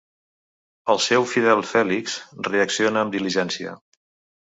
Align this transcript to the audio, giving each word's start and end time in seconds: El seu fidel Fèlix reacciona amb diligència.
El 0.93 1.01
seu 1.09 1.27
fidel 1.35 1.63
Fèlix 1.73 2.17
reacciona 2.51 3.07
amb 3.07 3.19
diligència. 3.21 3.81